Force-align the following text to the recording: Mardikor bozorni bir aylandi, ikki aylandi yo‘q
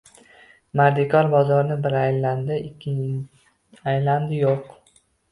Mardikor 0.79 1.27
bozorni 1.33 1.75
bir 1.83 1.97
aylandi, 1.99 2.57
ikki 2.69 2.93
aylandi 3.91 4.41
yo‘q 4.41 4.73